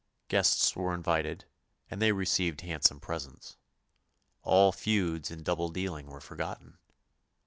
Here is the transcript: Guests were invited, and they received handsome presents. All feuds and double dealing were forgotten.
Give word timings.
Guests 0.29 0.75
were 0.75 0.95
invited, 0.95 1.45
and 1.91 2.01
they 2.01 2.11
received 2.11 2.61
handsome 2.61 2.99
presents. 2.99 3.57
All 4.41 4.71
feuds 4.71 5.29
and 5.29 5.45
double 5.45 5.69
dealing 5.69 6.07
were 6.07 6.19
forgotten. 6.19 6.79